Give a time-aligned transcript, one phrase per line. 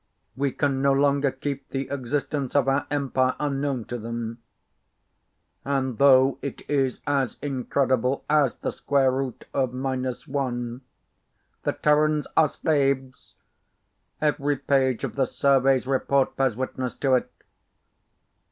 [0.35, 4.39] We can no longer keep the existence of our Empire unknown to them.
[5.63, 8.81] And (though it is as incredible as [sqrt](
[10.27, 10.81] 1))
[11.61, 13.35] the Terrans are slaves!
[14.19, 17.31] Every page of the survey's report bears witness to it.